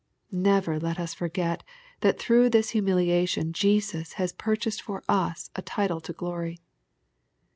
Never 0.31 0.79
let 0.79 0.99
us 0.99 1.13
forget 1.13 1.61
that 1.99 2.17
through 2.17 2.49
this 2.49 2.71
humiliation 2.71 3.53
Jesus 3.53 4.13
has 4.13 4.33
purchased 4.33 4.81
for 4.81 5.03
us 5.07 5.51
a 5.55 5.61
title 5.61 6.01
to 6.01 6.11
glory. 6.13 6.57